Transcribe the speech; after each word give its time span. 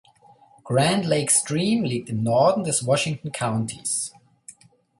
Grand 0.63 1.05
Lake 1.05 1.29
Stream 1.31 1.83
liegt 1.83 2.09
im 2.09 2.23
Norden 2.23 2.63
des 2.63 2.87
Washington 2.87 3.31
Countys. 3.31 4.11